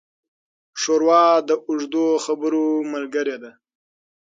ښوروا 0.81 1.23
د 1.47 1.49
اوږدو 1.67 2.05
خبرو 2.25 2.65
ملګري 2.93 3.35
ده. 3.43 3.51